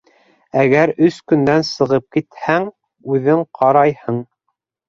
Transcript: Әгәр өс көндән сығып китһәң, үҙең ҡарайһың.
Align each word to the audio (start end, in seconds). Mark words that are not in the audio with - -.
Әгәр 0.61 0.93
өс 1.07 1.19
көндән 1.33 1.67
сығып 1.67 2.07
китһәң, 2.17 2.67
үҙең 3.17 3.47
ҡарайһың. 3.61 4.19